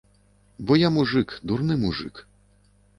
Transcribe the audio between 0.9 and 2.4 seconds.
мужык, дурны мужык.